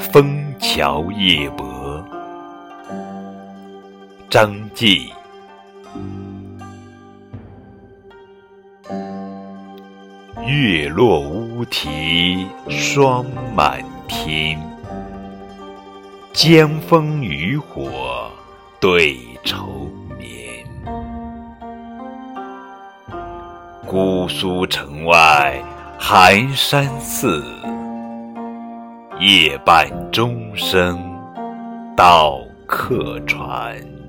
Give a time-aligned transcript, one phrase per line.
[0.00, 1.66] 枫桥夜泊》
[4.30, 5.12] 张继。
[10.46, 13.24] 月落乌啼霜
[13.56, 14.60] 满天，
[16.32, 18.30] 江枫渔火
[18.78, 20.64] 对愁眠。
[23.86, 25.62] 姑苏城外
[25.98, 27.42] 寒山寺，
[29.20, 31.00] 夜半钟声
[31.96, 34.03] 到客船。